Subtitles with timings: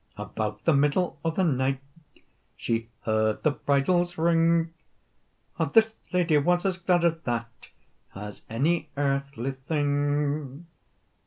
[0.17, 1.79] About the middle o' the night
[2.57, 4.73] She heard the bridles ring;
[5.73, 7.69] This lady was as glad at that
[8.15, 10.65] As any earthly thing.